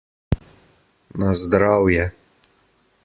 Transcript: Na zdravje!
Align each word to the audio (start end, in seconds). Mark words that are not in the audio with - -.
Na 1.23 1.29
zdravje! 1.43 2.03